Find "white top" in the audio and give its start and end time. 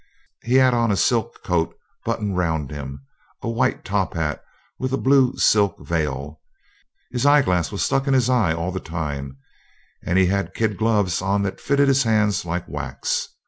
3.47-4.15